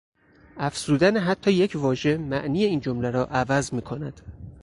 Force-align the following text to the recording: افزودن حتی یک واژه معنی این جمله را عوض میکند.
افزودن 0.57 1.17
حتی 1.17 1.51
یک 1.51 1.75
واژه 1.75 2.17
معنی 2.17 2.63
این 2.63 2.79
جمله 2.79 3.11
را 3.11 3.25
عوض 3.25 3.73
میکند. 3.73 4.21